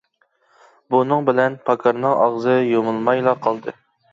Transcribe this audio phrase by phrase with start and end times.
[0.95, 3.79] بۇنىڭ بىلەن پاكارنىڭ ئاغزى يۇمۇلمايلا قالدى.